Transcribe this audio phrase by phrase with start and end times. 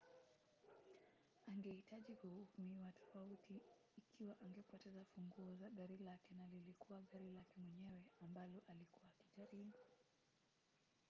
[1.47, 3.61] angehitaji kuhukumiwa tofauti
[3.97, 9.77] ikiwa angepoteza funguo za gari lake na lilikuwa gari lake mwenyewe ambalo alikuwa akijaribu